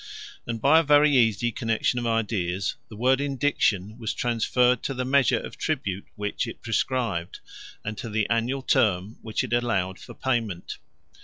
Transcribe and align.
And 0.47 0.59
by 0.59 0.79
a 0.79 0.83
very 0.83 1.11
easy 1.15 1.51
connection 1.51 1.99
of 1.99 2.07
ideas, 2.07 2.75
the 2.89 2.95
word 2.95 3.21
indiction 3.21 3.99
was 3.99 4.15
transferred 4.15 4.81
to 4.81 4.95
the 4.95 5.05
measure 5.05 5.39
of 5.39 5.57
tribute 5.59 6.07
which 6.15 6.47
it 6.47 6.63
prescribed, 6.63 7.39
and 7.85 7.95
to 7.99 8.09
the 8.09 8.27
annual 8.27 8.63
term 8.63 9.17
which 9.21 9.43
it 9.43 9.53
allowed 9.53 9.99
for 9.99 10.13
the 10.13 10.19
payment. 10.19 10.79